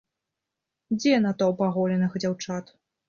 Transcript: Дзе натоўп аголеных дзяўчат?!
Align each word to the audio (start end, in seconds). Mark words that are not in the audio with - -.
Дзе 0.99 1.13
натоўп 1.25 1.61
аголеных 1.69 2.11
дзяўчат?! 2.25 2.65